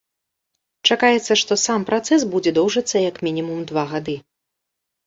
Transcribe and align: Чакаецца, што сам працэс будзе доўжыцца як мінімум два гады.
Чакаецца, 0.91 1.33
што 1.41 1.53
сам 1.65 1.85
працэс 1.91 2.27
будзе 2.33 2.51
доўжыцца 2.61 2.97
як 3.09 3.25
мінімум 3.29 3.65
два 3.75 3.83
гады. 3.95 4.15